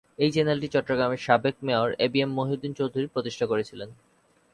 এই 0.19 0.31
চ্যানেলটি 0.31 0.67
চট্টগ্রামের 0.67 1.23
সাবেক 1.27 1.55
মেয়র 1.63 1.89
এবিএম 2.05 2.31
মহিউদ্দিন 2.35 2.73
চৌধুরী 2.79 3.07
প্রতিষ্ঠা 3.07 3.45
করেছিলেন। 3.45 3.89